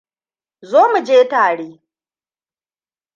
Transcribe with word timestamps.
Zo 0.69 0.81
mu 0.91 0.99
je 1.07 1.17
tare. 1.31 1.67